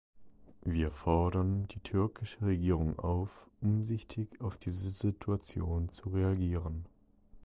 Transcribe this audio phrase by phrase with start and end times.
[0.65, 3.29] Wir fordern die türkische Regierung auf,
[3.61, 6.85] umsichtig auf diese Situation zu reagieren.